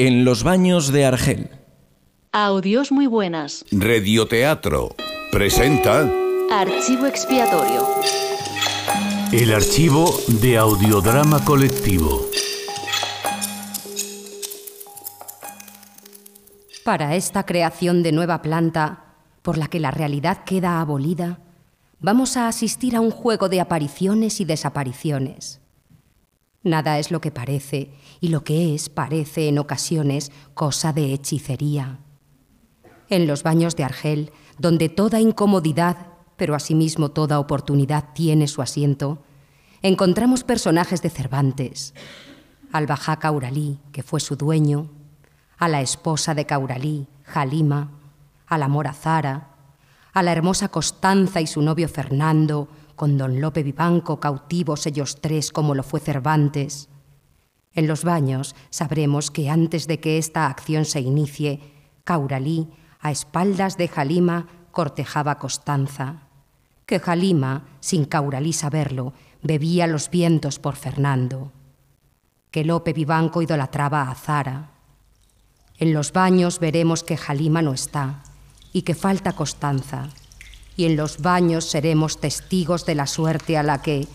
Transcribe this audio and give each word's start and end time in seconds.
En 0.00 0.24
los 0.24 0.44
baños 0.44 0.92
de 0.92 1.04
Argel. 1.04 1.50
Audios 2.30 2.92
muy 2.92 3.08
buenas. 3.08 3.64
Radioteatro 3.72 4.94
presenta 5.32 6.08
Archivo 6.52 7.06
expiatorio. 7.06 7.84
El 9.32 9.52
archivo 9.52 10.16
de 10.40 10.56
audiodrama 10.56 11.44
colectivo. 11.44 12.24
Para 16.84 17.16
esta 17.16 17.44
creación 17.44 18.04
de 18.04 18.12
nueva 18.12 18.40
planta, 18.40 19.16
por 19.42 19.58
la 19.58 19.66
que 19.66 19.80
la 19.80 19.90
realidad 19.90 20.44
queda 20.44 20.80
abolida, 20.80 21.40
vamos 21.98 22.36
a 22.36 22.46
asistir 22.46 22.94
a 22.94 23.00
un 23.00 23.10
juego 23.10 23.48
de 23.48 23.60
apariciones 23.60 24.40
y 24.40 24.44
desapariciones. 24.44 25.60
Nada 26.68 26.98
es 26.98 27.10
lo 27.10 27.22
que 27.22 27.30
parece, 27.30 27.90
y 28.20 28.28
lo 28.28 28.44
que 28.44 28.74
es 28.74 28.90
parece 28.90 29.48
en 29.48 29.58
ocasiones 29.58 30.30
cosa 30.52 30.92
de 30.92 31.14
hechicería. 31.14 31.98
En 33.08 33.26
los 33.26 33.42
baños 33.42 33.74
de 33.74 33.84
Argel, 33.84 34.32
donde 34.58 34.90
toda 34.90 35.18
incomodidad, 35.18 35.96
pero 36.36 36.54
asimismo 36.54 37.10
toda 37.10 37.40
oportunidad 37.40 38.12
tiene 38.12 38.48
su 38.48 38.60
asiento, 38.60 39.22
encontramos 39.80 40.44
personajes 40.44 41.00
de 41.00 41.08
Cervantes, 41.08 41.94
al 42.70 42.86
Bajá 42.86 43.18
Cauralí, 43.18 43.78
que 43.90 44.02
fue 44.02 44.20
su 44.20 44.36
dueño, 44.36 44.90
a 45.56 45.68
la 45.68 45.80
esposa 45.80 46.34
de 46.34 46.44
Cauralí, 46.44 47.06
Jalima, 47.24 47.92
a 48.46 48.58
la 48.58 48.68
mora 48.68 48.92
Zara, 48.92 49.54
a 50.12 50.22
la 50.22 50.32
hermosa 50.32 50.68
Constanza 50.68 51.40
y 51.40 51.46
su 51.46 51.62
novio 51.62 51.88
Fernando, 51.88 52.68
con 52.98 53.16
don 53.16 53.40
Lope 53.40 53.62
Vivanco 53.62 54.20
cautivos 54.20 54.84
ellos 54.84 55.22
tres 55.22 55.52
como 55.52 55.74
lo 55.74 55.82
fue 55.82 56.00
Cervantes. 56.00 56.90
En 57.72 57.86
los 57.86 58.02
baños 58.02 58.56
sabremos 58.68 59.30
que 59.30 59.48
antes 59.48 59.86
de 59.86 60.00
que 60.00 60.18
esta 60.18 60.48
acción 60.48 60.84
se 60.84 61.00
inicie, 61.00 61.60
Cauralí, 62.04 62.68
a 63.00 63.12
espaldas 63.12 63.76
de 63.76 63.86
Jalima, 63.86 64.48
cortejaba 64.72 65.32
a 65.32 65.38
Constanza, 65.38 66.28
que 66.86 66.98
Jalima, 66.98 67.68
sin 67.80 68.04
Cauralí 68.04 68.52
saberlo, 68.52 69.12
bebía 69.42 69.86
los 69.86 70.10
vientos 70.10 70.58
por 70.58 70.74
Fernando, 70.74 71.52
que 72.50 72.64
Lope 72.64 72.92
Vivanco 72.92 73.42
idolatraba 73.42 74.10
a 74.10 74.14
Zara. 74.16 74.70
En 75.78 75.94
los 75.94 76.12
baños 76.12 76.58
veremos 76.58 77.04
que 77.04 77.16
Jalima 77.16 77.62
no 77.62 77.72
está 77.72 78.24
y 78.72 78.82
que 78.82 78.96
falta 78.96 79.34
Constanza, 79.34 80.08
y 80.78 80.86
en 80.86 80.96
los 80.96 81.20
baños 81.20 81.64
seremos 81.64 82.20
testigos 82.20 82.86
de 82.86 82.94
la 82.94 83.08
suerte 83.08 83.58
a 83.58 83.64
la 83.64 83.82
que, 83.82 84.06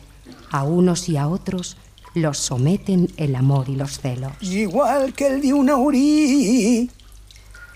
a 0.50 0.64
unos 0.64 1.10
y 1.10 1.18
a 1.18 1.28
otros, 1.28 1.76
los 2.16 2.38
someten 2.38 3.10
el 3.18 3.36
amor 3.36 3.68
y 3.68 3.76
los 3.76 4.00
celos. 4.00 4.32
Igual 4.40 5.14
que 5.14 5.28
el 5.28 5.42
de 5.42 5.54
una 5.54 5.76
urí, 5.76 6.90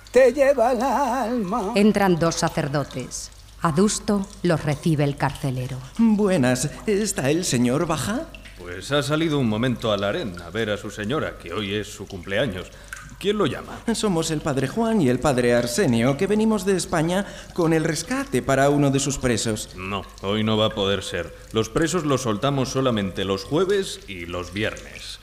te 0.10 0.32
lleva 0.32 0.72
el 0.72 0.82
alma. 0.82 1.74
Entran 1.76 2.18
dos 2.18 2.36
sacerdotes. 2.36 3.30
Adusto 3.62 4.26
los 4.44 4.64
recibe 4.64 5.04
el 5.04 5.18
carcelero. 5.18 5.78
Buenas, 5.98 6.70
¿está 6.86 7.30
el 7.30 7.44
señor 7.44 7.88
Baja? 7.88 8.28
Pues 8.58 8.94
ha 8.94 9.04
salido 9.04 9.38
un 9.38 9.50
momento 9.50 9.92
al 9.92 10.06
harén 10.06 10.42
a 10.42 10.50
ver 10.50 10.70
a 10.70 10.78
su 10.78 10.92
señora, 10.92 11.38
que 11.38 11.52
hoy 11.52 11.76
es 11.76 11.88
su 11.94 12.08
cumpleaños. 12.08 12.72
¿Quién 13.20 13.40
lo 13.40 13.48
llama? 13.48 13.80
Somos 13.96 14.30
el 14.30 14.42
padre 14.42 14.68
Juan 14.68 15.02
y 15.02 15.10
el 15.10 15.20
padre 15.20 15.56
Arsenio, 15.56 16.18
que 16.18 16.28
venimos 16.28 16.66
de 16.66 16.78
España 16.78 17.26
con 17.54 17.74
el 17.74 17.84
rescate 17.84 18.44
para 18.44 18.70
uno 18.70 18.92
de 18.92 19.00
sus 19.00 19.18
presos. 19.18 19.70
No, 19.76 20.04
hoy 20.22 20.44
no 20.44 20.56
va 20.56 20.68
a 20.68 20.76
poder 20.76 21.02
ser. 21.02 21.36
Los 21.52 21.70
presos 21.70 22.04
los 22.06 22.22
soltamos 22.22 22.70
solamente 22.70 23.26
los 23.26 23.44
jueves 23.44 24.02
y 24.08 24.28
los 24.28 24.54
viernes. 24.54 25.20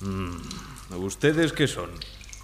Mm, 0.00 0.36
¿Ustedes 1.02 1.52
qué 1.52 1.66
son? 1.66 1.90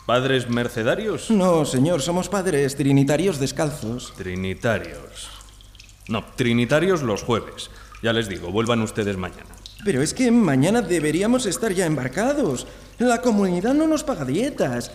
¿Padres 0.04 0.48
mercedarios? 0.48 1.30
No, 1.30 1.64
señor, 1.64 2.02
somos 2.02 2.28
padres 2.28 2.74
trinitarios 2.74 3.38
descalzos. 3.38 4.14
Trinitarios. 4.16 5.28
No, 6.08 6.24
trinitarios 6.34 7.02
los 7.02 7.22
jueves. 7.22 7.70
Ya 8.02 8.12
les 8.12 8.28
digo, 8.28 8.50
vuelvan 8.50 8.82
ustedes 8.82 9.16
mañana. 9.16 9.57
Pero 9.84 10.02
es 10.02 10.12
que 10.12 10.30
mañana 10.30 10.82
deberíamos 10.82 11.46
estar 11.46 11.72
ya 11.72 11.86
embarcados. 11.86 12.66
La 12.98 13.20
comunidad 13.20 13.74
no 13.74 13.86
nos 13.86 14.04
paga 14.04 14.24
dietas. 14.24 14.90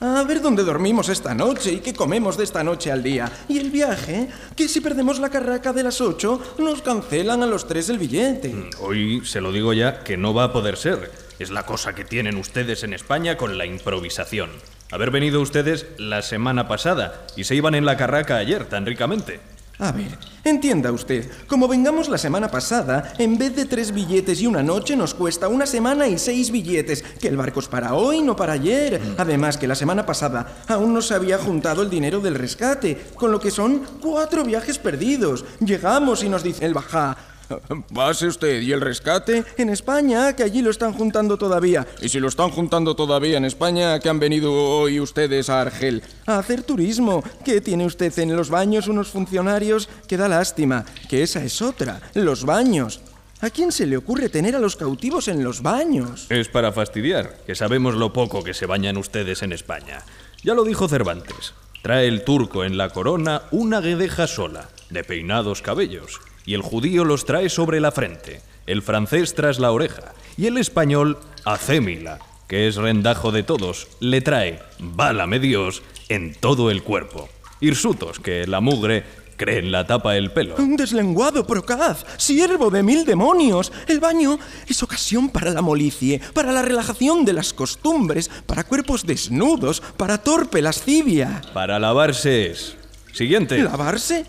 A 0.00 0.22
ver 0.22 0.40
dónde 0.40 0.62
dormimos 0.62 1.08
esta 1.08 1.34
noche 1.34 1.72
y 1.72 1.78
qué 1.80 1.92
comemos 1.92 2.36
de 2.36 2.44
esta 2.44 2.62
noche 2.62 2.92
al 2.92 3.02
día. 3.02 3.32
Y 3.48 3.58
el 3.58 3.70
viaje, 3.70 4.28
que 4.54 4.68
si 4.68 4.80
perdemos 4.80 5.18
la 5.18 5.28
carraca 5.28 5.72
de 5.72 5.82
las 5.82 6.00
ocho, 6.00 6.40
nos 6.58 6.82
cancelan 6.82 7.42
a 7.42 7.46
los 7.46 7.66
tres 7.66 7.88
el 7.88 7.98
billete. 7.98 8.50
Mm, 8.50 8.70
Hoy 8.78 9.22
se 9.24 9.40
lo 9.40 9.50
digo 9.50 9.72
ya 9.72 10.04
que 10.04 10.16
no 10.16 10.32
va 10.34 10.44
a 10.44 10.52
poder 10.52 10.76
ser. 10.76 11.10
Es 11.40 11.50
la 11.50 11.66
cosa 11.66 11.96
que 11.96 12.04
tienen 12.04 12.36
ustedes 12.36 12.84
en 12.84 12.94
España 12.94 13.36
con 13.36 13.58
la 13.58 13.66
improvisación. 13.66 14.50
Haber 14.92 15.10
venido 15.10 15.40
ustedes 15.40 15.86
la 15.98 16.22
semana 16.22 16.68
pasada 16.68 17.26
y 17.36 17.42
se 17.44 17.56
iban 17.56 17.74
en 17.74 17.84
la 17.84 17.96
carraca 17.96 18.36
ayer 18.36 18.66
tan 18.66 18.86
ricamente. 18.86 19.40
A 19.80 19.92
ver, 19.92 20.18
entienda 20.42 20.90
usted, 20.90 21.30
como 21.46 21.68
vengamos 21.68 22.08
la 22.08 22.18
semana 22.18 22.50
pasada, 22.50 23.12
en 23.16 23.38
vez 23.38 23.54
de 23.54 23.64
tres 23.64 23.92
billetes 23.92 24.40
y 24.40 24.46
una 24.48 24.60
noche 24.60 24.96
nos 24.96 25.14
cuesta 25.14 25.46
una 25.46 25.66
semana 25.66 26.08
y 26.08 26.18
seis 26.18 26.50
billetes, 26.50 27.02
que 27.02 27.28
el 27.28 27.36
barco 27.36 27.60
es 27.60 27.68
para 27.68 27.94
hoy, 27.94 28.20
no 28.20 28.34
para 28.34 28.54
ayer. 28.54 29.00
Además 29.18 29.56
que 29.56 29.68
la 29.68 29.76
semana 29.76 30.04
pasada 30.04 30.64
aún 30.66 30.92
no 30.92 31.00
se 31.00 31.14
había 31.14 31.38
juntado 31.38 31.82
el 31.82 31.90
dinero 31.90 32.18
del 32.18 32.34
rescate, 32.34 33.06
con 33.14 33.30
lo 33.30 33.38
que 33.38 33.52
son 33.52 33.82
cuatro 34.02 34.42
viajes 34.42 34.78
perdidos. 34.78 35.44
Llegamos 35.60 36.24
y 36.24 36.28
nos 36.28 36.42
dice 36.42 36.66
el 36.66 36.74
bajá. 36.74 37.16
Pase 37.94 38.26
usted, 38.26 38.60
¿y 38.60 38.72
el 38.72 38.80
rescate? 38.80 39.44
En 39.56 39.68
España, 39.68 40.34
que 40.34 40.42
allí 40.42 40.62
lo 40.62 40.70
están 40.70 40.92
juntando 40.92 41.36
todavía. 41.36 41.86
Y 42.00 42.08
si 42.08 42.20
lo 42.20 42.28
están 42.28 42.50
juntando 42.50 42.94
todavía 42.94 43.38
en 43.38 43.44
España, 43.44 43.98
que 44.00 44.08
han 44.08 44.18
venido 44.18 44.52
hoy 44.52 45.00
ustedes 45.00 45.48
a 45.50 45.60
Argel 45.60 46.02
a 46.26 46.38
hacer 46.38 46.62
turismo. 46.62 47.22
¿Qué 47.44 47.60
tiene 47.60 47.86
usted 47.86 48.16
en 48.18 48.36
los 48.36 48.50
baños 48.50 48.88
unos 48.88 49.08
funcionarios? 49.08 49.88
Que 50.06 50.16
da 50.16 50.28
lástima, 50.28 50.84
que 51.08 51.22
esa 51.22 51.42
es 51.42 51.62
otra, 51.62 52.00
los 52.14 52.44
baños. 52.44 53.00
¿A 53.40 53.50
quién 53.50 53.70
se 53.70 53.86
le 53.86 53.96
ocurre 53.96 54.28
tener 54.28 54.56
a 54.56 54.58
los 54.58 54.74
cautivos 54.74 55.28
en 55.28 55.44
los 55.44 55.62
baños? 55.62 56.26
Es 56.28 56.48
para 56.48 56.72
fastidiar, 56.72 57.38
que 57.46 57.54
sabemos 57.54 57.94
lo 57.94 58.12
poco 58.12 58.42
que 58.42 58.52
se 58.52 58.66
bañan 58.66 58.96
ustedes 58.96 59.42
en 59.42 59.52
España. 59.52 60.02
Ya 60.42 60.54
lo 60.54 60.64
dijo 60.64 60.88
Cervantes. 60.88 61.54
Trae 61.82 62.08
el 62.08 62.24
turco 62.24 62.64
en 62.64 62.76
la 62.76 62.90
corona 62.90 63.42
una 63.52 63.80
guedeja 63.80 64.26
sola, 64.26 64.68
de 64.90 65.04
peinados 65.04 65.62
cabellos, 65.62 66.20
y 66.48 66.54
el 66.54 66.62
judío 66.62 67.04
los 67.04 67.26
trae 67.26 67.50
sobre 67.50 67.78
la 67.78 67.92
frente, 67.92 68.40
el 68.66 68.80
francés 68.80 69.34
tras 69.34 69.58
la 69.58 69.70
oreja, 69.70 70.14
y 70.38 70.46
el 70.46 70.56
español 70.56 71.18
acémila, 71.44 72.20
que 72.46 72.66
es 72.66 72.76
rendajo 72.76 73.32
de 73.32 73.42
todos, 73.42 73.86
le 74.00 74.22
trae, 74.22 74.58
válame 74.78 75.40
Dios, 75.40 75.82
en 76.08 76.34
todo 76.34 76.70
el 76.70 76.82
cuerpo. 76.82 77.28
Hirsutos, 77.60 78.18
que 78.18 78.46
la 78.46 78.60
mugre 78.62 79.04
cree 79.36 79.58
en 79.58 79.70
la 79.70 79.86
tapa 79.86 80.16
el 80.16 80.30
pelo. 80.30 80.54
Un 80.56 80.78
deslenguado 80.78 81.46
procaz, 81.46 82.06
siervo 82.16 82.70
de 82.70 82.82
mil 82.82 83.04
demonios. 83.04 83.70
El 83.86 84.00
baño 84.00 84.38
es 84.66 84.82
ocasión 84.82 85.28
para 85.28 85.50
la 85.50 85.60
molicie, 85.60 86.18
para 86.32 86.50
la 86.50 86.62
relajación 86.62 87.26
de 87.26 87.34
las 87.34 87.52
costumbres, 87.52 88.30
para 88.46 88.64
cuerpos 88.64 89.04
desnudos, 89.04 89.82
para 89.98 90.16
torpe 90.16 90.62
lascivia. 90.62 91.42
Para 91.52 91.78
lavarse 91.78 92.52
es. 92.52 92.74
Siguiente. 93.12 93.62
¿Lavarse? 93.62 94.24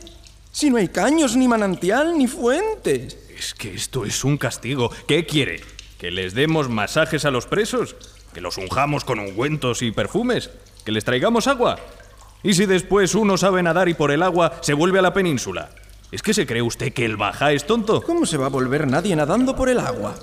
Si 0.51 0.69
no 0.69 0.77
hay 0.77 0.87
caños, 0.89 1.35
ni 1.35 1.47
manantial, 1.47 2.17
ni 2.17 2.27
fuentes. 2.27 3.17
Es 3.37 3.53
que 3.53 3.73
esto 3.73 4.05
es 4.05 4.23
un 4.23 4.37
castigo. 4.37 4.91
¿Qué 5.07 5.25
quiere? 5.25 5.61
¿Que 5.97 6.11
les 6.11 6.33
demos 6.33 6.69
masajes 6.69 7.25
a 7.25 7.31
los 7.31 7.45
presos? 7.45 7.95
¿Que 8.33 8.41
los 8.41 8.57
unjamos 8.57 9.03
con 9.03 9.19
ungüentos 9.19 9.81
y 9.81 9.91
perfumes? 9.91 10.49
¿Que 10.83 10.91
les 10.91 11.05
traigamos 11.05 11.47
agua? 11.47 11.79
¿Y 12.41 12.53
si 12.53 12.65
después 12.65 13.15
uno 13.15 13.37
sabe 13.37 13.61
nadar 13.61 13.89
y 13.89 13.93
por 13.93 14.11
el 14.11 14.23
agua 14.23 14.59
se 14.61 14.73
vuelve 14.73 14.99
a 14.99 15.03
la 15.03 15.13
península? 15.13 15.69
¿Es 16.11 16.21
que 16.21 16.33
se 16.33 16.47
cree 16.47 16.61
usted 16.61 16.93
que 16.93 17.05
el 17.05 17.17
Bajá 17.17 17.51
es 17.51 17.65
tonto? 17.67 18.01
¿Cómo 18.01 18.25
se 18.25 18.37
va 18.37 18.47
a 18.47 18.49
volver 18.49 18.87
nadie 18.87 19.15
nadando 19.15 19.55
por 19.55 19.69
el 19.69 19.79
agua? 19.79 20.15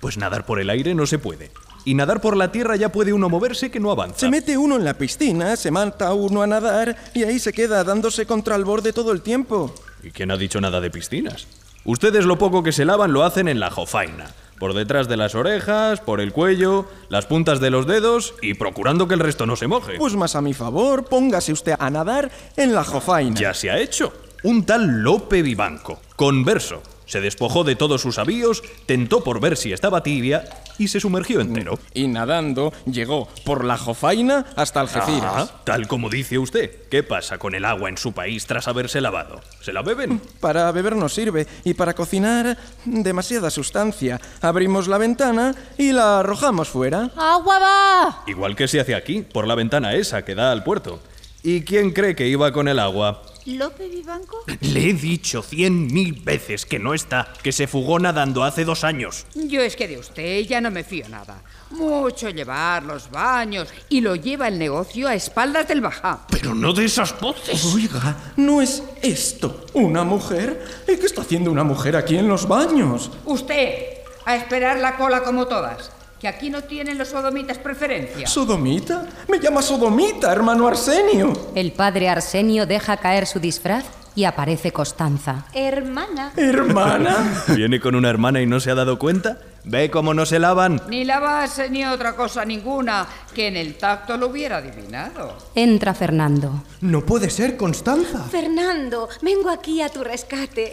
Pues 0.00 0.16
nadar 0.16 0.46
por 0.46 0.60
el 0.60 0.70
aire 0.70 0.94
no 0.94 1.06
se 1.06 1.18
puede. 1.18 1.50
Y 1.86 1.94
nadar 1.94 2.20
por 2.20 2.36
la 2.36 2.50
tierra 2.50 2.74
ya 2.74 2.90
puede 2.90 3.12
uno 3.12 3.28
moverse 3.28 3.70
que 3.70 3.78
no 3.78 3.92
avanza. 3.92 4.18
Se 4.18 4.28
mete 4.28 4.58
uno 4.58 4.74
en 4.74 4.84
la 4.84 4.94
piscina, 4.94 5.54
se 5.54 5.70
mata 5.70 6.12
uno 6.14 6.42
a 6.42 6.46
nadar 6.48 6.96
y 7.14 7.22
ahí 7.22 7.38
se 7.38 7.52
queda 7.52 7.84
dándose 7.84 8.26
contra 8.26 8.56
el 8.56 8.64
borde 8.64 8.92
todo 8.92 9.12
el 9.12 9.22
tiempo. 9.22 9.72
¿Y 10.02 10.10
quién 10.10 10.32
ha 10.32 10.36
dicho 10.36 10.60
nada 10.60 10.80
de 10.80 10.90
piscinas? 10.90 11.46
Ustedes 11.84 12.24
lo 12.24 12.38
poco 12.38 12.64
que 12.64 12.72
se 12.72 12.84
lavan 12.84 13.12
lo 13.12 13.22
hacen 13.22 13.46
en 13.46 13.60
la 13.60 13.70
jofaina. 13.70 14.34
Por 14.58 14.74
detrás 14.74 15.06
de 15.06 15.16
las 15.16 15.36
orejas, 15.36 16.00
por 16.00 16.20
el 16.20 16.32
cuello, 16.32 16.86
las 17.08 17.26
puntas 17.26 17.60
de 17.60 17.70
los 17.70 17.86
dedos 17.86 18.34
y 18.42 18.54
procurando 18.54 19.06
que 19.06 19.14
el 19.14 19.20
resto 19.20 19.46
no 19.46 19.54
se 19.54 19.68
moje. 19.68 19.96
Pues 19.96 20.16
más 20.16 20.34
a 20.34 20.42
mi 20.42 20.54
favor, 20.54 21.04
póngase 21.04 21.52
usted 21.52 21.76
a 21.78 21.88
nadar 21.88 22.32
en 22.56 22.74
la 22.74 22.82
jofaina. 22.82 23.38
Ya 23.38 23.54
se 23.54 23.70
ha 23.70 23.78
hecho. 23.78 24.12
Un 24.42 24.66
tal 24.66 25.04
Lope 25.04 25.40
Vivanco, 25.40 26.00
converso, 26.16 26.82
se 27.04 27.20
despojó 27.20 27.62
de 27.62 27.76
todos 27.76 28.00
sus 28.00 28.18
avíos, 28.18 28.64
tentó 28.86 29.22
por 29.22 29.38
ver 29.38 29.56
si 29.56 29.72
estaba 29.72 30.02
tibia 30.02 30.42
y 30.78 30.88
se 30.88 31.00
sumergió 31.00 31.40
entero. 31.40 31.78
Y 31.94 32.08
nadando 32.08 32.72
llegó 32.90 33.28
por 33.44 33.64
la 33.64 33.76
Jofaina 33.78 34.46
hasta 34.56 34.80
Algeciras. 34.80 35.50
Ah, 35.54 35.60
tal 35.64 35.86
como 35.86 36.08
dice 36.08 36.38
usted. 36.38 36.88
¿Qué 36.90 37.02
pasa 37.02 37.38
con 37.38 37.54
el 37.54 37.64
agua 37.64 37.88
en 37.88 37.98
su 37.98 38.12
país 38.12 38.46
tras 38.46 38.68
haberse 38.68 39.00
lavado? 39.00 39.40
¿Se 39.60 39.72
la 39.72 39.82
beben? 39.82 40.20
Para 40.40 40.70
beber 40.72 40.96
no 40.96 41.08
sirve 41.08 41.46
y 41.64 41.74
para 41.74 41.94
cocinar 41.94 42.56
demasiada 42.84 43.50
sustancia. 43.50 44.20
Abrimos 44.40 44.88
la 44.88 44.98
ventana 44.98 45.54
y 45.78 45.92
la 45.92 46.20
arrojamos 46.20 46.68
fuera. 46.68 47.10
¡Agua 47.16 47.58
va! 47.58 48.22
Igual 48.26 48.56
que 48.56 48.68
se 48.68 48.80
hace 48.80 48.94
aquí, 48.94 49.22
por 49.22 49.46
la 49.46 49.54
ventana 49.54 49.94
esa 49.94 50.24
que 50.24 50.34
da 50.34 50.52
al 50.52 50.64
puerto. 50.64 51.00
¿Y 51.42 51.62
quién 51.62 51.92
cree 51.92 52.16
que 52.16 52.26
iba 52.26 52.52
con 52.52 52.68
el 52.68 52.78
agua? 52.78 53.22
¿Lope 53.46 53.88
Vivanco? 53.88 54.44
Le 54.60 54.90
he 54.90 54.92
dicho 54.92 55.40
cien 55.40 55.86
mil 55.86 56.14
veces 56.14 56.66
que 56.66 56.80
no 56.80 56.94
está, 56.94 57.32
que 57.44 57.52
se 57.52 57.68
fugó 57.68 58.00
nadando 58.00 58.42
hace 58.42 58.64
dos 58.64 58.82
años. 58.82 59.24
Yo 59.34 59.60
es 59.60 59.76
que 59.76 59.86
de 59.86 59.98
usted 59.98 60.40
ya 60.40 60.60
no 60.60 60.72
me 60.72 60.82
fío 60.82 61.08
nada. 61.08 61.42
Mucho 61.70 62.28
llevar 62.30 62.82
los 62.82 63.08
baños 63.08 63.68
y 63.88 64.00
lo 64.00 64.16
lleva 64.16 64.48
el 64.48 64.58
negocio 64.58 65.06
a 65.06 65.14
espaldas 65.14 65.68
del 65.68 65.80
bajá. 65.80 66.26
Pero 66.28 66.56
no 66.56 66.72
de 66.72 66.86
esas 66.86 67.18
voces. 67.20 67.64
Oiga, 67.72 68.16
¿no 68.36 68.60
es 68.60 68.82
esto 69.00 69.66
una 69.74 70.02
mujer? 70.02 70.64
¿Y 70.88 70.96
qué 70.96 71.06
está 71.06 71.22
haciendo 71.22 71.52
una 71.52 71.62
mujer 71.62 71.94
aquí 71.94 72.16
en 72.16 72.26
los 72.26 72.48
baños? 72.48 73.12
Usted, 73.26 73.98
a 74.24 74.34
esperar 74.34 74.78
la 74.78 74.96
cola 74.96 75.22
como 75.22 75.46
todas. 75.46 75.92
Que 76.26 76.30
aquí 76.30 76.50
no 76.50 76.64
tienen 76.64 76.98
los 76.98 77.06
sodomitas 77.06 77.56
preferencia. 77.58 78.26
¿Sodomita? 78.26 79.06
Me 79.28 79.38
llama 79.38 79.62
Sodomita, 79.62 80.32
hermano 80.32 80.66
Arsenio. 80.66 81.52
El 81.54 81.70
padre 81.70 82.08
Arsenio 82.08 82.66
deja 82.66 82.96
caer 82.96 83.28
su 83.28 83.38
disfraz 83.38 83.84
y 84.16 84.24
aparece 84.24 84.72
Constanza. 84.72 85.44
Hermana. 85.52 86.32
¿Hermana? 86.36 87.44
¿Viene 87.54 87.78
con 87.78 87.94
una 87.94 88.10
hermana 88.10 88.42
y 88.42 88.46
no 88.46 88.58
se 88.58 88.72
ha 88.72 88.74
dado 88.74 88.98
cuenta? 88.98 89.38
¿Ve 89.62 89.88
cómo 89.88 90.14
no 90.14 90.26
se 90.26 90.40
lavan? 90.40 90.82
Ni 90.88 91.04
la 91.04 91.20
base 91.20 91.70
ni 91.70 91.84
otra 91.84 92.16
cosa 92.16 92.44
ninguna 92.44 93.06
que 93.32 93.46
en 93.46 93.56
el 93.56 93.76
tacto 93.76 94.16
lo 94.16 94.26
hubiera 94.26 94.56
adivinado. 94.56 95.36
Entra 95.54 95.94
Fernando. 95.94 96.64
No 96.80 97.06
puede 97.06 97.30
ser, 97.30 97.56
Constanza. 97.56 98.24
Fernando, 98.24 99.08
vengo 99.22 99.48
aquí 99.48 99.80
a 99.80 99.90
tu 99.90 100.02
rescate. 100.02 100.72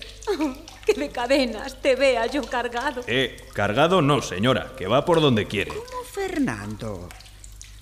Que 0.86 0.94
de 0.94 1.10
cadenas 1.10 1.82
te 1.82 1.96
vea 1.96 2.26
yo 2.26 2.44
cargado. 2.44 3.04
Eh, 3.08 3.38
cargado 3.54 4.02
no, 4.02 4.22
señora, 4.22 4.74
que 4.78 4.88
va 4.88 5.06
por 5.06 5.22
donde 5.22 5.46
quiere. 5.46 5.72
¿Cómo 5.72 6.04
Fernando? 6.12 7.10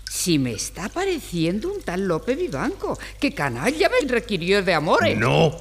Si 0.09 0.38
me 0.38 0.51
está 0.51 0.89
pareciendo 0.89 1.71
un 1.71 1.81
tal 1.81 2.07
Lope 2.07 2.36
Vivanco, 2.36 2.98
que 3.19 3.33
canalla 3.33 3.89
me 3.89 4.07
requirió 4.07 4.62
de 4.62 4.74
amores. 4.74 5.18
No, 5.18 5.56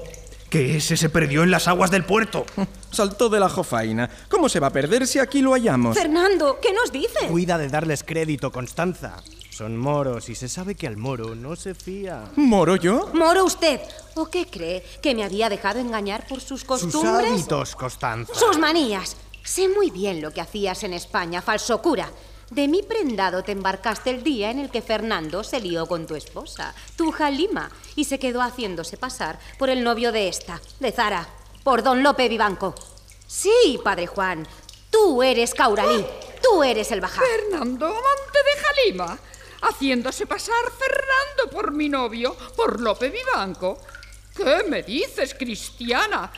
que 0.50 0.76
ese 0.76 0.96
se 0.96 1.08
perdió 1.08 1.44
en 1.44 1.50
las 1.50 1.68
aguas 1.68 1.90
del 1.90 2.04
puerto. 2.04 2.44
Saltó 2.90 3.28
de 3.28 3.40
la 3.40 3.48
jofaina. 3.48 4.10
¿Cómo 4.28 4.48
se 4.48 4.60
va 4.60 4.66
a 4.66 4.72
perder 4.72 5.06
si 5.06 5.18
aquí 5.18 5.40
lo 5.40 5.52
hallamos? 5.52 5.96
Fernando, 5.96 6.58
¿qué 6.60 6.72
nos 6.72 6.92
dices? 6.92 7.22
Cuida 7.28 7.56
de 7.56 7.68
darles 7.68 8.02
crédito, 8.02 8.50
Constanza. 8.50 9.16
Son 9.60 9.76
moros 9.76 10.30
y 10.30 10.34
se 10.34 10.48
sabe 10.48 10.74
que 10.74 10.86
al 10.86 10.96
moro 10.96 11.34
no 11.34 11.54
se 11.54 11.74
fía. 11.74 12.30
¿Moro 12.36 12.76
yo? 12.76 13.10
¿Moro 13.12 13.44
usted? 13.44 13.78
¿O 14.14 14.24
qué 14.24 14.46
cree? 14.46 14.82
¿Que 15.02 15.14
me 15.14 15.22
había 15.22 15.50
dejado 15.50 15.78
engañar 15.78 16.26
por 16.26 16.40
sus 16.40 16.60
Sus 16.60 16.64
costumbres? 16.64 17.30
hábitos, 17.30 17.76
Constanza. 17.76 18.32
Sus 18.34 18.56
manías. 18.56 19.18
Sé 19.44 19.68
muy 19.68 19.90
bien 19.90 20.22
lo 20.22 20.32
que 20.32 20.40
hacías 20.40 20.82
en 20.84 20.94
España, 20.94 21.42
falso 21.42 21.82
cura. 21.82 22.10
De 22.50 22.68
mi 22.68 22.82
prendado 22.82 23.42
te 23.42 23.52
embarcaste 23.52 24.08
el 24.08 24.22
día 24.22 24.50
en 24.50 24.60
el 24.60 24.70
que 24.70 24.80
Fernando 24.80 25.44
se 25.44 25.60
lió 25.60 25.84
con 25.86 26.06
tu 26.06 26.14
esposa, 26.14 26.74
tu 26.96 27.10
Jalima, 27.12 27.70
y 27.96 28.04
se 28.04 28.18
quedó 28.18 28.40
haciéndose 28.40 28.96
pasar 28.96 29.38
por 29.58 29.68
el 29.68 29.84
novio 29.84 30.10
de 30.10 30.28
esta, 30.28 30.58
de 30.78 30.90
Zara, 30.90 31.28
por 31.64 31.82
don 31.82 32.02
Lope 32.02 32.30
Vivanco. 32.30 32.74
Sí, 33.26 33.78
padre 33.84 34.06
Juan, 34.06 34.48
tú 34.90 35.22
eres 35.22 35.52
Cauralí, 35.52 36.02
tú 36.42 36.62
eres 36.62 36.90
el 36.92 37.02
bajá. 37.02 37.20
Fernando, 37.20 37.84
amante 37.88 38.38
de 38.46 38.62
Jalima, 38.96 39.18
haciéndose 39.62 40.26
pasar 40.26 40.54
Fernando 40.78 41.50
por 41.52 41.72
mi 41.72 41.88
novio, 41.88 42.36
por 42.56 42.80
Lope 42.80 43.10
Vivanco. 43.10 43.80
¿Qué 44.36 44.64
me 44.68 44.82
dices, 44.82 45.34
cristiana? 45.34 46.30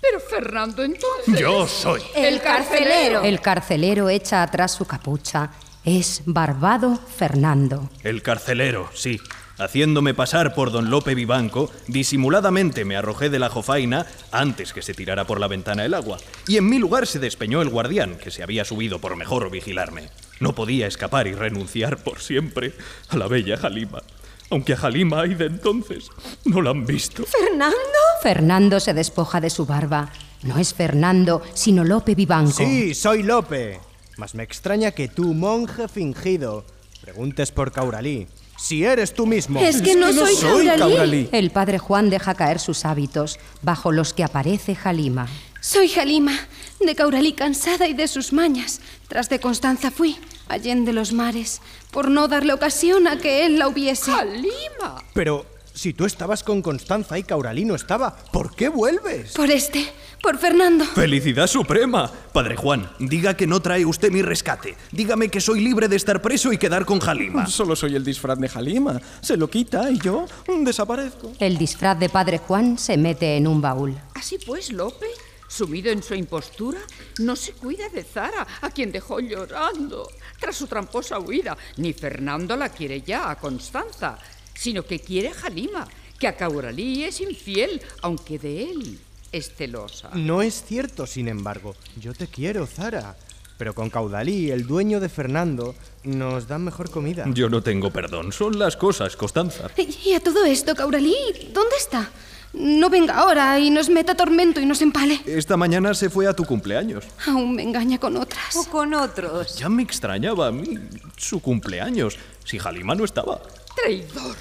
Pero 0.00 0.20
Fernando 0.20 0.82
entonces... 0.82 1.38
Yo 1.38 1.66
soy. 1.66 2.02
El 2.14 2.40
carcelero. 2.40 3.22
El 3.22 3.40
carcelero 3.40 4.08
echa 4.08 4.42
atrás 4.42 4.72
su 4.72 4.84
capucha. 4.84 5.50
Es 5.84 6.22
Barbado 6.26 6.96
Fernando. 6.96 7.88
El 8.02 8.22
carcelero, 8.22 8.90
sí. 8.94 9.20
Haciéndome 9.58 10.12
pasar 10.12 10.54
por 10.54 10.70
don 10.70 10.90
Lope 10.90 11.14
Vivanco, 11.14 11.70
disimuladamente 11.86 12.84
me 12.84 12.96
arrojé 12.96 13.30
de 13.30 13.38
la 13.38 13.48
jofaina 13.48 14.06
antes 14.30 14.74
que 14.74 14.82
se 14.82 14.92
tirara 14.92 15.26
por 15.26 15.40
la 15.40 15.48
ventana 15.48 15.84
el 15.84 15.94
agua, 15.94 16.18
y 16.46 16.58
en 16.58 16.68
mi 16.68 16.78
lugar 16.78 17.06
se 17.06 17.18
despeñó 17.18 17.62
el 17.62 17.70
guardián, 17.70 18.16
que 18.16 18.30
se 18.30 18.42
había 18.42 18.66
subido 18.66 18.98
por 18.98 19.16
mejor 19.16 19.50
vigilarme. 19.50 20.10
No 20.40 20.54
podía 20.54 20.86
escapar 20.86 21.26
y 21.26 21.32
renunciar 21.32 21.96
por 21.96 22.20
siempre 22.20 22.74
a 23.08 23.16
la 23.16 23.28
bella 23.28 23.56
Jalima, 23.56 24.02
aunque 24.50 24.74
a 24.74 24.76
Jalima 24.76 25.22
hay 25.22 25.34
de 25.34 25.46
entonces 25.46 26.10
no 26.44 26.60
la 26.60 26.70
han 26.70 26.84
visto. 26.84 27.24
¿Fernando? 27.24 27.76
Fernando 28.22 28.78
se 28.78 28.94
despoja 28.94 29.40
de 29.40 29.50
su 29.50 29.64
barba. 29.66 30.10
No 30.42 30.58
es 30.58 30.74
Fernando, 30.74 31.42
sino 31.54 31.82
Lope 31.82 32.14
Vivanco. 32.14 32.52
Sí, 32.52 32.94
soy 32.94 33.22
Lope. 33.22 33.80
Mas 34.18 34.34
me 34.34 34.42
extraña 34.42 34.92
que 34.92 35.08
tú, 35.08 35.34
monje 35.34 35.88
fingido, 35.88 36.64
preguntes 37.00 37.50
por 37.52 37.72
Cauralí. 37.72 38.26
Si 38.56 38.84
eres 38.84 39.14
tú 39.14 39.26
mismo. 39.26 39.60
Es 39.60 39.82
que 39.82 39.94
no 39.96 40.12
soy, 40.12 40.66
Cauralí. 40.66 41.28
El 41.32 41.50
padre 41.50 41.78
Juan 41.78 42.10
deja 42.10 42.34
caer 42.34 42.58
sus 42.58 42.84
hábitos, 42.84 43.38
bajo 43.62 43.92
los 43.92 44.12
que 44.12 44.24
aparece 44.24 44.74
Jalima. 44.74 45.28
Soy 45.60 45.88
Jalima, 45.88 46.32
de 46.80 46.94
Cauralí 46.94 47.32
cansada 47.32 47.88
y 47.88 47.94
de 47.94 48.08
sus 48.08 48.32
mañas. 48.32 48.80
Tras 49.08 49.28
de 49.28 49.40
Constanza 49.40 49.90
fui, 49.90 50.16
allende 50.48 50.92
los 50.92 51.12
mares, 51.12 51.60
por 51.90 52.10
no 52.10 52.28
darle 52.28 52.52
ocasión 52.52 53.06
a 53.06 53.18
que 53.18 53.46
él 53.46 53.58
la 53.58 53.68
hubiese. 53.68 54.10
¡Jalima! 54.10 55.02
Pero 55.12 55.46
si 55.74 55.92
tú 55.92 56.06
estabas 56.06 56.42
con 56.42 56.62
Constanza 56.62 57.18
y 57.18 57.24
Cauralí 57.24 57.64
no 57.64 57.74
estaba, 57.74 58.16
¿por 58.32 58.54
qué 58.54 58.68
vuelves? 58.68 59.32
Por 59.32 59.50
este, 59.50 59.86
por 60.22 60.38
Fernando. 60.38 60.84
¡Felicidad 60.84 61.46
suprema! 61.46 62.10
Padre 62.32 62.56
Juan, 62.56 62.90
diga 62.98 63.36
que 63.36 63.46
no 63.46 63.60
trae 63.60 63.84
usted 63.84 64.10
mi 64.10 64.22
rescate. 64.22 64.76
Dígame 64.92 65.28
que 65.28 65.40
soy 65.40 65.60
libre 65.60 65.88
de 65.88 65.96
estar 65.96 66.20
preso 66.20 66.52
y 66.52 66.58
quedar 66.58 66.84
con 66.84 67.00
Jalima. 67.00 67.46
Solo 67.48 67.76
soy 67.76 67.94
el 67.94 68.04
disfraz 68.04 68.38
de 68.38 68.48
Jalima. 68.48 69.00
Se 69.20 69.36
lo 69.36 69.48
quita 69.48 69.90
y 69.90 69.98
yo 69.98 70.26
desaparezco. 70.60 71.32
El 71.38 71.58
disfraz 71.58 71.98
de 71.98 72.08
padre 72.08 72.38
Juan 72.38 72.78
se 72.78 72.96
mete 72.96 73.36
en 73.36 73.46
un 73.46 73.60
baúl. 73.60 73.94
Así 74.14 74.38
pues, 74.44 74.72
Lope, 74.72 75.06
sumido 75.48 75.90
en 75.90 76.02
su 76.02 76.14
impostura, 76.14 76.80
no 77.18 77.36
se 77.36 77.52
cuida 77.52 77.88
de 77.88 78.02
Zara, 78.02 78.46
a 78.60 78.70
quien 78.70 78.92
dejó 78.92 79.20
llorando 79.20 80.08
tras 80.40 80.56
su 80.56 80.66
tramposa 80.66 81.18
huida. 81.18 81.56
Ni 81.76 81.92
Fernando 81.92 82.56
la 82.56 82.68
quiere 82.68 83.02
ya 83.02 83.30
a 83.30 83.38
Constanza, 83.38 84.18
sino 84.54 84.82
que 84.82 84.98
quiere 84.98 85.28
a 85.28 85.34
Jalima, 85.34 85.86
que 86.18 86.28
a 86.28 86.36
Cauralí 86.36 87.04
es 87.04 87.20
infiel, 87.20 87.80
aunque 88.02 88.38
de 88.38 88.70
él 88.70 89.00
es 89.36 89.54
celosa. 89.54 90.10
No 90.14 90.42
es 90.42 90.64
cierto, 90.64 91.06
sin 91.06 91.28
embargo. 91.28 91.74
Yo 91.96 92.14
te 92.14 92.26
quiero, 92.26 92.66
Zara. 92.66 93.16
Pero 93.58 93.74
con 93.74 93.88
Caudalí, 93.88 94.50
el 94.50 94.66
dueño 94.66 95.00
de 95.00 95.08
Fernando, 95.08 95.74
nos 96.04 96.46
dan 96.46 96.64
mejor 96.64 96.90
comida. 96.90 97.24
Yo 97.32 97.48
no 97.48 97.62
tengo 97.62 97.90
perdón. 97.90 98.32
Son 98.32 98.58
las 98.58 98.76
cosas, 98.76 99.16
Constanza. 99.16 99.70
Y 100.04 100.12
a 100.12 100.20
todo 100.20 100.44
esto, 100.44 100.74
Cauralí, 100.74 101.16
¿dónde 101.54 101.76
está? 101.78 102.10
No 102.52 102.88
venga 102.88 103.14
ahora 103.14 103.58
y 103.58 103.70
nos 103.70 103.88
meta 103.88 104.14
tormento 104.14 104.60
y 104.60 104.66
nos 104.66 104.80
empale. 104.80 105.20
Esta 105.26 105.56
mañana 105.56 105.94
se 105.94 106.08
fue 106.08 106.26
a 106.26 106.32
tu 106.32 106.44
cumpleaños. 106.44 107.04
Aún 107.26 107.54
me 107.54 107.62
engaña 107.62 107.98
con 107.98 108.16
otras. 108.16 108.56
O 108.56 108.64
con 108.70 108.94
otros. 108.94 109.58
Ya 109.58 109.68
me 109.68 109.82
extrañaba 109.82 110.48
a 110.48 110.52
mí 110.52 110.78
su 111.16 111.40
cumpleaños, 111.40 112.18
si 112.44 112.58
Jalima 112.58 112.94
no 112.94 113.04
estaba. 113.04 113.40
Traidor, 113.74 114.36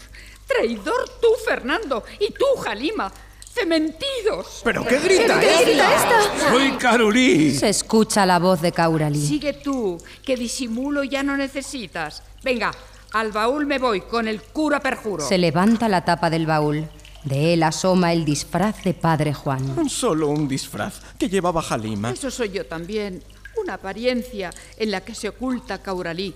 traidor 0.48 1.10
tú, 1.22 1.28
Fernando, 1.46 2.04
y 2.20 2.32
tú, 2.32 2.46
Jalima. 2.64 3.12
¡Cementidos! 3.56 4.62
¿Pero 4.66 4.86
qué 4.86 5.00
grita 5.00 5.40
¿Qué 5.40 5.64
grita 5.64 5.96
esta? 5.96 6.50
¡Soy 6.50 6.72
Carolí! 6.74 7.56
Se 7.56 7.70
escucha 7.70 8.26
la 8.26 8.38
voz 8.38 8.62
de 8.62 8.74
Cauralí. 8.74 9.26
Sigue 9.26 9.54
tú, 9.54 9.98
que 10.26 10.36
disimulo 10.36 11.06
ya 11.06 11.24
no 11.24 11.38
necesitas. 11.38 12.22
Venga, 12.44 12.72
al 13.14 13.32
baúl 13.32 13.66
me 13.66 13.80
voy 13.80 14.02
con 14.02 14.28
el 14.28 14.42
cura 14.42 14.82
perjuro. 14.82 15.26
Se 15.26 15.38
levanta 15.38 15.88
la 15.88 16.04
tapa 16.04 16.30
del 16.30 16.46
baúl. 16.46 16.86
De 17.24 17.54
él 17.54 17.64
asoma 17.64 18.12
el 18.12 18.26
disfraz 18.26 18.84
de 18.84 18.94
padre 18.94 19.34
Juan. 19.34 19.90
Solo 19.90 20.28
un 20.28 20.50
disfraz 20.50 21.00
que 21.18 21.30
llevaba 21.30 21.62
Jalima. 21.62 22.12
Eso 22.12 22.30
soy 22.30 22.50
yo 22.50 22.66
también. 22.66 23.24
Una 23.56 23.76
apariencia 23.76 24.52
en 24.76 24.92
la 24.92 25.00
que 25.00 25.16
se 25.16 25.30
oculta 25.30 25.82
Cauralí. 25.82 26.36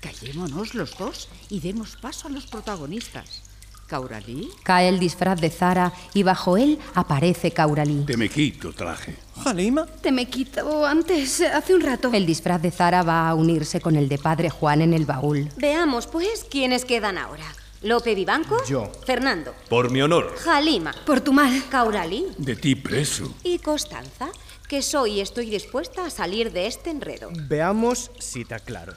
Callémonos 0.00 0.74
los 0.74 0.98
dos 0.98 1.28
y 1.48 1.60
demos 1.60 1.96
paso 1.96 2.26
a 2.26 2.30
los 2.30 2.46
protagonistas. 2.46 3.49
¿Cauralí? 3.90 4.48
Cae 4.62 4.88
el 4.88 5.00
disfraz 5.00 5.40
de 5.40 5.50
Zara 5.50 5.92
y 6.14 6.22
bajo 6.22 6.56
él 6.56 6.78
aparece 6.94 7.50
Cauralí. 7.50 8.04
Te 8.06 8.16
me 8.16 8.28
quito 8.28 8.72
traje. 8.72 9.16
¿Jalima? 9.42 9.84
Te 9.84 10.12
me 10.12 10.26
quito 10.26 10.86
antes, 10.86 11.40
hace 11.40 11.74
un 11.74 11.80
rato. 11.80 12.08
El 12.12 12.24
disfraz 12.24 12.62
de 12.62 12.70
Zara 12.70 13.02
va 13.02 13.28
a 13.28 13.34
unirse 13.34 13.80
con 13.80 13.96
el 13.96 14.08
de 14.08 14.18
padre 14.18 14.48
Juan 14.48 14.80
en 14.82 14.94
el 14.94 15.06
baúl. 15.06 15.48
Veamos, 15.56 16.06
pues, 16.06 16.46
quiénes 16.48 16.84
quedan 16.84 17.18
ahora. 17.18 17.44
Lope 17.82 18.14
Vivanco. 18.14 18.62
Yo. 18.68 18.92
Fernando. 19.04 19.52
Por 19.68 19.90
mi 19.90 20.00
honor. 20.02 20.36
Jalima. 20.36 20.92
Por 21.04 21.20
tu 21.20 21.32
mal. 21.32 21.64
Cauralí. 21.68 22.26
De 22.38 22.54
ti 22.54 22.76
preso. 22.76 23.34
Y 23.42 23.58
Constanza. 23.58 24.28
que 24.68 24.82
soy 24.82 25.14
y 25.14 25.20
estoy 25.20 25.50
dispuesta 25.50 26.04
a 26.06 26.10
salir 26.10 26.52
de 26.52 26.68
este 26.68 26.90
enredo. 26.90 27.30
Veamos 27.48 28.12
si 28.20 28.44
te 28.44 28.54
aclaro. 28.54 28.92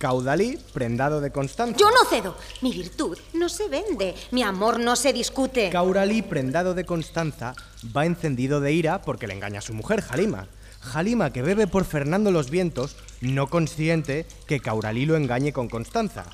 Caudalí, 0.00 0.58
prendado 0.72 1.20
de 1.20 1.30
Constanza. 1.30 1.76
Yo 1.76 1.90
no 1.90 2.08
cedo. 2.08 2.34
Mi 2.62 2.72
virtud 2.72 3.18
no 3.34 3.50
se 3.50 3.68
vende. 3.68 4.14
Mi 4.30 4.42
amor 4.42 4.80
no 4.80 4.96
se 4.96 5.12
discute. 5.12 5.68
Cauralí, 5.68 6.22
prendado 6.22 6.72
de 6.72 6.86
Constanza, 6.86 7.54
va 7.94 8.06
encendido 8.06 8.62
de 8.62 8.72
ira 8.72 9.02
porque 9.02 9.26
le 9.26 9.34
engaña 9.34 9.58
a 9.58 9.62
su 9.62 9.74
mujer, 9.74 10.00
Jalima. 10.00 10.48
Jalima, 10.80 11.34
que 11.34 11.42
bebe 11.42 11.66
por 11.66 11.84
Fernando 11.84 12.30
los 12.30 12.48
vientos, 12.48 12.96
no 13.20 13.48
consciente 13.48 14.24
que 14.46 14.60
Cauralí 14.60 15.04
lo 15.04 15.16
engañe 15.16 15.52
con 15.52 15.68
Constanza. 15.68 16.24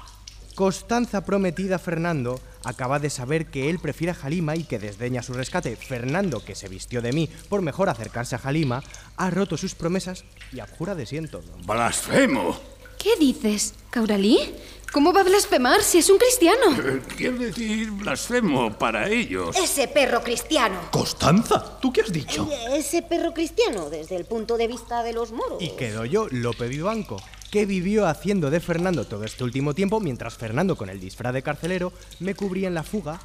Constanza, 0.54 1.25
prometida 1.25 1.75
a 1.75 1.80
Fernando, 1.80 2.38
acaba 2.62 3.00
de 3.00 3.11
saber 3.11 3.46
que 3.46 3.68
él 3.68 3.80
prefiere 3.80 4.12
a 4.12 4.14
Jalima 4.14 4.54
y 4.54 4.62
que 4.62 4.78
desdeña 4.78 5.25
su 5.25 5.32
rescate. 5.32 5.75
Fernando, 5.75 6.38
que 6.44 6.54
se 6.54 6.68
vistió 6.68 7.02
de 7.02 7.12
mí 7.12 7.28
por 7.49 7.62
mejor 7.62 7.88
acercarse 7.88 8.37
a 8.37 8.38
Jalima, 8.38 8.85
ha 9.16 9.30
roto 9.30 9.56
sus 9.56 9.75
promesas 9.75 10.25
y 10.52 10.61
abjura 10.61 10.94
de 10.94 11.04
sí 11.04 11.16
en 11.16 11.28
todo. 11.28 11.50
¡Blasfemo! 11.66 12.75
¿Qué 13.06 13.14
dices, 13.25 13.75
Cauralí? 13.90 14.36
¿Cómo 14.92 15.12
va 15.12 15.20
a 15.20 15.22
blasfemar 15.22 15.80
si 15.84 15.98
es 15.98 16.10
un 16.10 16.18
cristiano? 16.18 16.72
Eh, 16.76 17.00
Quiero 17.16 17.38
decir 17.38 17.92
blasfemo 17.92 18.76
para 18.76 19.08
ellos. 19.08 19.54
Ese 19.56 19.86
perro 19.86 20.25
cristiano. 20.25 20.76
Constanza, 20.90 21.78
¿tú 21.80 21.92
qué 21.92 22.00
has 22.00 22.10
dicho? 22.10 22.50
Ese 22.72 23.02
perro 23.02 23.32
cristiano, 23.32 23.90
desde 23.90 24.16
el 24.16 24.25
punto 24.25 24.56
de 24.56 24.66
vista 24.66 25.04
de 25.04 25.12
los 25.12 25.30
moros. 25.30 25.62
Y 25.62 25.68
quedo 25.76 26.04
yo, 26.04 26.26
Lope 26.32 26.66
Vivanco, 26.66 27.22
que 27.52 27.64
vivió 27.64 28.08
haciendo 28.08 28.50
de 28.50 28.58
Fernando 28.58 29.04
todo 29.06 29.22
este 29.22 29.44
último 29.44 29.72
tiempo 29.72 30.00
mientras 30.00 30.34
Fernando 30.34 30.75
con 30.75 30.90
el 30.90 30.98
disfraz 30.98 31.32
de 31.32 31.44
carcelero 31.44 31.92
me 32.18 32.34
cubría 32.34 32.66
en 32.66 32.75
la 32.75 32.82
fuga 32.82 33.20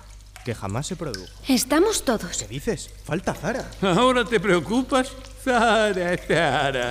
que 0.46 0.54
jamás 0.54 0.86
se 0.86 0.96
produjo. 0.96 1.26
Estamos 1.48 2.04
todos. 2.04 2.38
¿Qué 2.38 2.48
dices? 2.48 2.92
Falta 3.04 3.34
Zara. 3.34 3.72
¿Ahora 3.82 4.26
te 4.26 4.40
preocupas? 4.40 5.12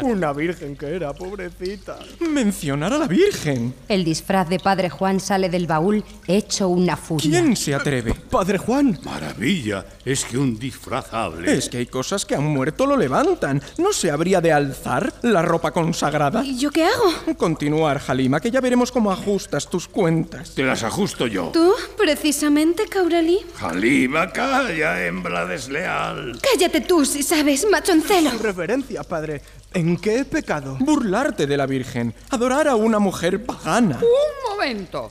Una 0.02 0.33
virgen 0.33 0.76
que 0.76 0.87
era, 0.87 1.12
pobrecita. 1.12 1.99
Mencionar 2.21 2.92
a 2.92 2.99
la 2.99 3.07
Virgen. 3.07 3.75
El 3.88 4.04
disfraz 4.04 4.49
de 4.49 4.59
Padre 4.59 4.90
Juan 4.90 5.21
sale 5.21 5.49
del 5.49 5.66
baúl 5.66 6.04
hecho 6.26 6.69
una 6.69 6.97
furia. 6.97 7.40
¿Quién 7.40 7.57
se 7.57 7.75
atreve? 7.75 8.14
Padre 8.14 8.59
Juan. 8.59 8.99
Maravilla, 9.04 9.85
es 10.04 10.25
que 10.25 10.37
un 10.38 10.59
disfraz 10.59 11.12
hable. 11.12 11.52
Es 11.52 11.69
que 11.69 11.78
hay 11.78 11.87
cosas 11.87 12.25
que 12.25 12.35
a 12.35 12.38
un 12.38 12.47
muerto 12.47 12.87
lo 12.87 12.97
levantan. 12.97 13.62
¿No 13.78 13.92
se 13.92 14.11
habría 14.11 14.40
de 14.40 14.52
alzar 14.52 15.12
la 15.23 15.42
ropa 15.42 15.71
consagrada? 15.71 16.45
¿Y 16.45 16.59
yo 16.59 16.71
qué 16.71 16.85
hago? 16.85 17.37
Continuar, 17.37 17.99
Jalima, 18.00 18.40
que 18.40 18.50
ya 18.50 18.61
veremos 18.61 18.90
cómo 18.90 19.12
ajustas 19.12 19.69
tus 19.69 19.87
cuentas. 19.87 20.54
Te 20.54 20.62
las 20.64 20.83
ajusto 20.83 21.26
yo. 21.26 21.50
¿Tú, 21.52 21.73
precisamente, 21.97 22.87
Cauralí? 22.87 23.38
Jalima, 23.57 24.33
calla, 24.33 25.07
hembra 25.07 25.47
desleal. 25.47 26.38
Cállate 26.40 26.80
tú, 26.80 27.04
si 27.04 27.23
sabes, 27.23 27.66
machoncelo. 27.71 28.39
Reverencia, 28.40 29.02
padre. 29.02 29.42
¿En 29.75 29.97
qué 29.97 30.20
he 30.20 30.25
pecado? 30.25 30.76
Burlarte 30.80 31.47
de 31.47 31.56
la 31.56 31.66
Virgen. 31.66 32.14
Adorar 32.30 32.68
a 32.68 32.75
una 32.75 32.99
mujer 32.99 33.44
pagana. 33.44 33.99
Un 34.00 34.50
momento. 34.50 35.11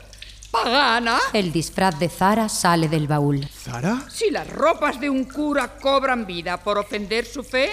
¿Pagana? 0.51 1.19
El 1.31 1.51
disfraz 1.51 1.99
de 1.99 2.09
Zara 2.09 2.49
sale 2.49 2.89
del 2.89 3.07
baúl. 3.07 3.47
¿Zara? 3.47 4.01
Si 4.09 4.31
las 4.31 4.49
ropas 4.49 4.99
de 4.99 5.09
un 5.09 5.25
cura 5.25 5.77
cobran 5.77 6.25
vida 6.25 6.57
por 6.57 6.79
ofender 6.79 7.25
su 7.25 7.43
fe, 7.43 7.69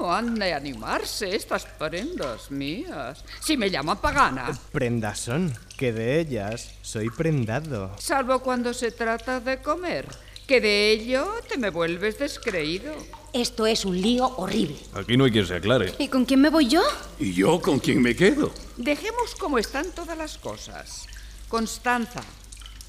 no 0.00 0.14
han 0.14 0.34
de 0.34 0.54
animarse 0.54 1.36
estas 1.36 1.66
prendas 1.66 2.50
mías. 2.50 3.22
Si 3.40 3.58
me 3.58 3.70
llaman 3.70 3.98
pagana. 3.98 4.58
Prendas 4.72 5.18
son, 5.20 5.52
que 5.76 5.92
de 5.92 6.18
ellas 6.18 6.70
soy 6.80 7.10
prendado. 7.10 7.94
Salvo 7.98 8.40
cuando 8.40 8.72
se 8.72 8.92
trata 8.92 9.40
de 9.40 9.60
comer, 9.60 10.08
que 10.46 10.60
de 10.60 10.92
ello 10.92 11.26
te 11.48 11.58
me 11.58 11.70
vuelves 11.70 12.18
descreído. 12.18 12.94
Esto 13.32 13.66
es 13.66 13.84
un 13.84 14.00
lío 14.00 14.26
horrible. 14.36 14.76
Aquí 14.94 15.16
no 15.16 15.24
hay 15.24 15.32
quien 15.32 15.46
se 15.46 15.56
aclare. 15.56 15.92
¿Y 15.98 16.08
con 16.08 16.24
quién 16.24 16.40
me 16.40 16.50
voy 16.50 16.68
yo? 16.68 16.82
¿Y 17.18 17.32
yo 17.32 17.60
con 17.60 17.80
quién 17.80 18.00
me 18.00 18.14
quedo? 18.14 18.52
Dejemos 18.76 19.34
como 19.34 19.58
están 19.58 19.90
todas 19.92 20.16
las 20.16 20.38
cosas. 20.38 21.06
Constanza, 21.48 22.22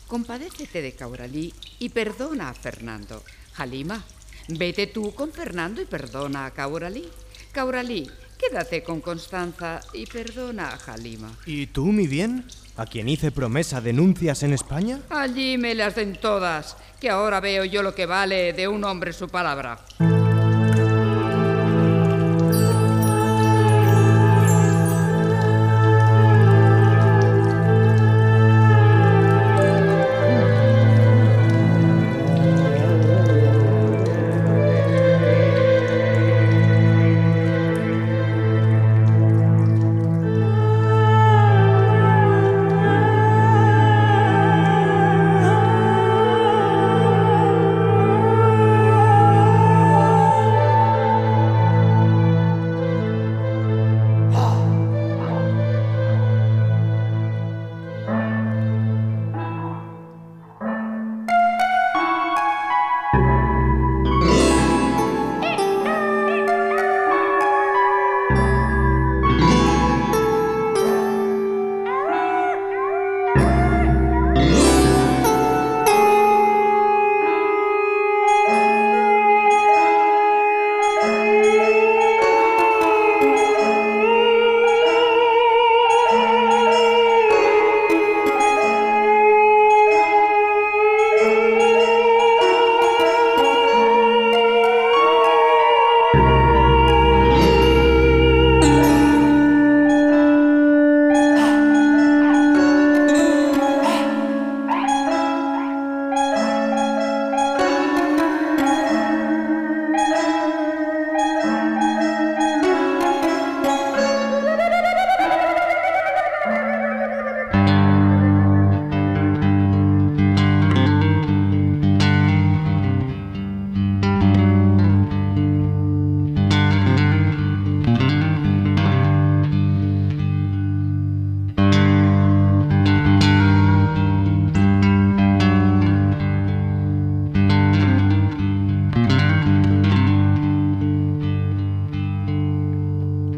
compadécete 0.07 0.81
de 0.81 0.93
Cauralí 0.93 1.53
y 1.79 1.89
perdona 1.89 2.49
a 2.49 2.53
Fernando. 2.53 3.23
Jalima, 3.53 4.03
vete 4.47 4.87
tú 4.87 5.13
con 5.13 5.31
Fernando 5.31 5.81
y 5.81 5.85
perdona 5.85 6.45
a 6.45 6.51
Cauralí. 6.51 7.09
Cauralí, 7.51 8.09
quédate 8.37 8.83
con 8.83 9.01
Constanza 9.01 9.81
y 9.93 10.05
perdona 10.05 10.73
a 10.73 10.77
Jalima. 10.77 11.35
¿Y 11.45 11.67
tú, 11.67 11.87
mi 11.87 12.07
bien? 12.07 12.45
¿A 12.77 12.86
quien 12.86 13.10
hice 13.10 13.31
promesa 13.31 13.81
denuncias 13.81 14.43
en 14.43 14.53
España? 14.53 15.00
Allí 15.10 15.57
me 15.57 15.74
las 15.74 15.96
den 15.96 16.15
todas, 16.15 16.77
que 17.00 17.10
ahora 17.10 17.39
veo 17.39 17.65
yo 17.65 17.81
lo 17.81 17.96
que 17.96 18.05
vale 18.05 18.53
de 18.53 18.67
un 18.67 18.84
hombre 18.84 19.13
su 19.13 19.27
palabra. 19.27 19.79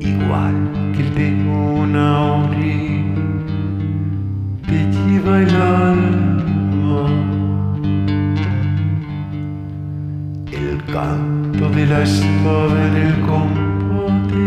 Igual 0.10 0.56
que 0.96 1.04
tengo 1.22 1.82
una 1.84 2.06
orilla, 2.42 3.14
te 4.68 4.80
lleva 4.92 5.42
el 5.42 5.56
alma. 5.56 7.02
El 10.52 10.84
canto 10.92 11.70
de 11.70 11.86
la 11.86 12.02
espada 12.02 12.88
en 12.88 12.96
el 13.06 13.14
combate, 13.32 14.46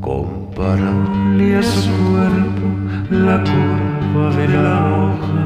comparable 0.00 1.56
a 1.58 1.62
su 1.62 1.90
cuerpo, 2.08 2.66
la 3.10 3.36
curva 3.44 4.26
de 4.36 4.48
la 4.48 4.76
hoja, 4.96 5.42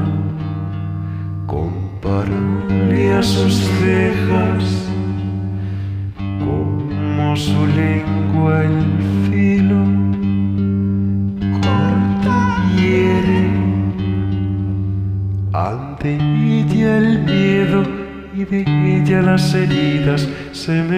comparable 1.47 3.13
a 3.13 3.21
sus 3.21 3.55
cejas 3.55 4.88
su 7.39 7.65
lengua 7.67 8.65
el 8.65 8.79
filo 9.29 9.81
corta 11.61 12.35
y 12.59 12.81
hiere. 12.81 13.43
Ante 15.53 16.15
ella 16.15 16.97
el 16.97 17.19
miedo 17.19 17.83
y 18.35 18.43
de 18.43 18.61
ella 18.97 19.21
las 19.21 19.53
heridas 19.53 20.27
semejantes. 20.51 20.93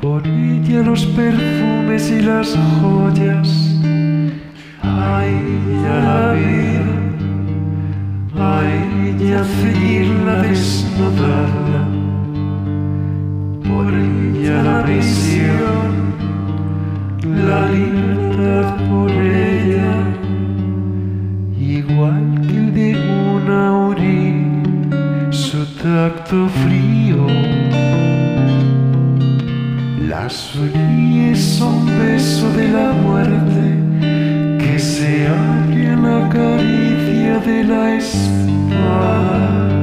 Por 0.00 0.24
ella 0.24 0.82
los 0.82 1.04
perfumes 1.06 2.08
y 2.08 2.20
las 2.20 2.56
joyas. 2.80 3.48
Ay, 4.82 5.34
ya 5.82 5.96
la 6.08 6.32
vida. 6.34 6.94
Ay, 8.36 9.16
ya 9.18 9.42
seguirla 9.42 10.42
desnudarla. 10.42 11.97
La 14.48 14.82
prisión. 14.82 16.14
La 17.22 17.68
libertad 17.70 18.76
por 18.88 19.10
ella. 19.10 19.92
Igual 21.60 22.40
que 22.48 22.60
de 22.78 22.96
una 23.34 23.88
uri, 23.88 24.46
su 25.30 25.66
tacto 25.82 26.48
frío. 26.64 27.26
Las 30.08 30.56
uríes 30.56 31.38
son 31.38 31.84
beso 31.98 32.50
de 32.52 32.68
la 32.68 32.92
muerte 32.92 33.78
que 34.58 34.78
se 34.78 35.26
abre 35.26 35.90
a 35.90 35.96
la 35.96 36.28
caricia 36.30 37.38
de 37.40 37.64
la 37.64 37.96
espada. 37.96 39.77